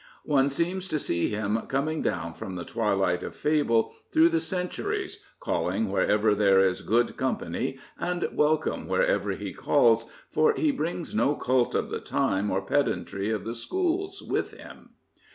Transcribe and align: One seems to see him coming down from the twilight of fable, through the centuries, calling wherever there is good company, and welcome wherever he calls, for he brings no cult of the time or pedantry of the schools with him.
One 0.25 0.49
seems 0.49 0.87
to 0.87 0.97
see 0.97 1.29
him 1.29 1.61
coming 1.67 2.01
down 2.01 2.33
from 2.33 2.55
the 2.55 2.65
twilight 2.65 3.21
of 3.21 3.35
fable, 3.35 3.93
through 4.11 4.29
the 4.29 4.39
centuries, 4.39 5.23
calling 5.39 5.91
wherever 5.91 6.33
there 6.33 6.59
is 6.59 6.81
good 6.81 7.15
company, 7.17 7.77
and 7.99 8.27
welcome 8.33 8.87
wherever 8.87 9.33
he 9.33 9.53
calls, 9.53 10.07
for 10.31 10.55
he 10.55 10.71
brings 10.71 11.13
no 11.13 11.35
cult 11.35 11.75
of 11.75 11.91
the 11.91 11.99
time 11.99 12.49
or 12.49 12.63
pedantry 12.63 13.29
of 13.29 13.43
the 13.45 13.53
schools 13.53 14.23
with 14.23 14.53
him. 14.53 14.95